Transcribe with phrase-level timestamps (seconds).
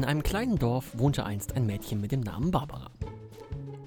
[0.00, 2.90] In einem kleinen Dorf wohnte einst ein Mädchen mit dem Namen Barbara.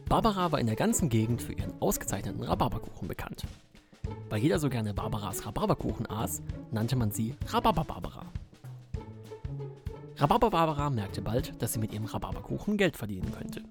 [0.07, 3.47] Barbara war in der ganzen Gegend für ihren ausgezeichneten Rhabarberkuchen bekannt.
[4.29, 8.27] Weil jeder so gerne Barbaras Rhabarberkuchen aß, nannte man sie Rhabarber-Barbara.
[10.17, 13.63] Rhabarber-Barbara merkte bald, dass sie mit ihrem Rhabarberkuchen Geld verdienen könnte.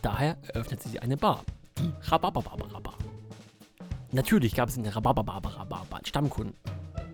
[0.00, 1.44] Daher eröffnete sie eine Bar,
[1.76, 2.96] die Rhabarber-Barbara Bar.
[4.12, 6.54] Natürlich gab es in der Rhabarber-Barbara Bar bald Stammkunden.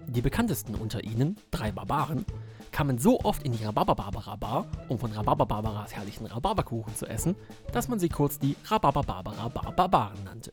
[0.06, 2.24] Die bekanntesten unter ihnen, drei Barbaren,
[2.79, 7.34] kamen so oft in die Rhabarber-Barbara Bar, um von Rhabarber-Barbaras herrlichen Rhabarberkuchen zu essen,
[7.73, 10.52] dass man sie kurz die Rhabarber-Barbara Bar Barbaren nannte.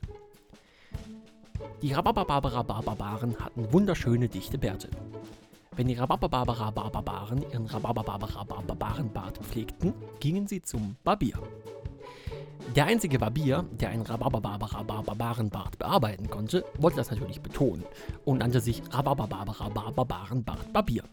[1.83, 4.89] Die Rhabarber-Barbara Bar Barbaren hatten wunderschöne, dichte Bärte.
[5.75, 11.37] Wenn die Rhabarber-Barbara Bar Barbaren ihren Rhabarber-Barbara Bar Barbarenbart pflegten, gingen sie zum Barbier.
[12.75, 17.85] Der einzige Barbier, der einen Rhabarber-Barbara Bar Barbarenbart bearbeiten konnte, wollte das natürlich betonen
[18.23, 21.03] und nannte sich Rhabarber-Barbara Bar Barbarenbart Barbier.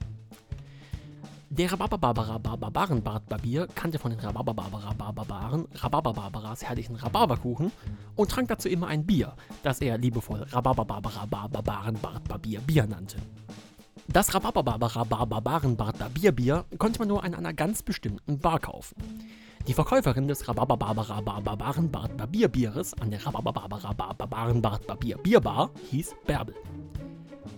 [1.54, 7.70] Der Rhabarber-Barbara-Barbarenbart-Barbier kannte von den Rhabarber-Barbara-Barbaren Rhabarber-Barbaras herrlichen Rhabarberkuchen
[8.16, 13.18] und trank dazu immer ein Bier, das er liebevoll Rhabarber-Barbara-Barbarenbart-Barbier Bier nannte.
[14.08, 18.96] Das Rhabarber-Barbara-Barbarenbart-Barbier-Bier konnte man nur an einer ganz bestimmten Bar kaufen.
[19.68, 26.54] Die Verkäuferin des Rhabarber-Barbara-Barbarenbart-Barbier-Bieres an der Rhabarber-Barbara-Barbarenbart-Barbier-Bierbar hieß Bärbel.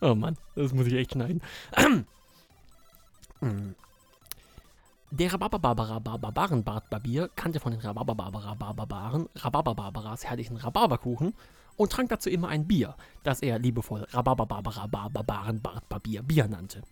[0.00, 1.42] Oh Mann, das muss ich echt schneiden.
[5.10, 11.34] Der Rhabarber-Barbara-Barbarenbart-Barbier kannte von den Rhabarber-Barbara-Barbaren Rhabarber-Barbaras herrlichen Rhabarberkuchen
[11.76, 16.82] und trank dazu immer ein Bier, das er liebevoll Rhabarber-Barbara-Barbaren-Bart-Barbier Bier nannte.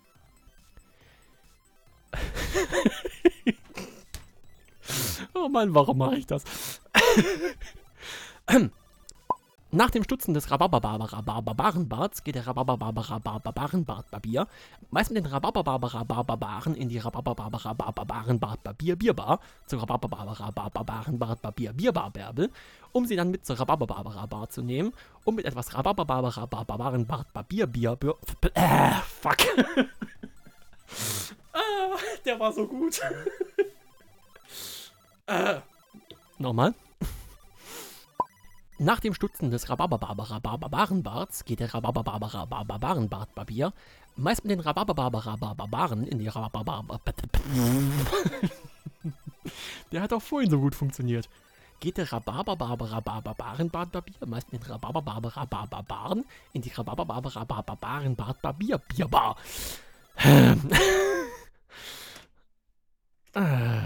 [5.34, 6.42] oh Mann, warum mache ich das?
[9.70, 14.46] Nach dem Stutzen des Rhabarber-Barbara-Barbarenbarts geht der Rhabarber-Barbara-Barbarenbart-Barbier
[14.90, 22.50] meist mit den Rhabarber-Barbara-Barbaren in die Rhabarber-Barbara-Barbarenbart-Barbier-Bierbar zur Rhabarber-Barbara-Barbarenbart-Barbier-Bierbar-Bärbel,
[22.92, 27.98] um sie dann mit zur Rhabarber-Barbara-Bar zu nehmen und mit etwas Rhabarber-Barbara-Barbarenbart-Barbier-Bier...
[28.54, 29.36] Äh, fuck.
[31.52, 33.02] ah, der war so gut.
[35.26, 35.60] äh,
[36.38, 36.72] nochmal.
[38.80, 43.72] Nach dem Stutzen des Rhabarberbarbarenbarts geht der Rhabarberbarbarenbartbarbier
[44.14, 46.28] meist mit den Rhabarberbarbarenbarbaren in die
[49.92, 51.28] der hat auch vorhin so gut funktioniert.
[51.80, 58.78] Geht der Rhabarberbarbarenbartbarbier meist mit den Rhabarberbarbarenbarbaren in die Rhabarberbarbarenbartbarbier...
[58.78, 59.36] Bierbar.
[63.34, 63.77] Äh.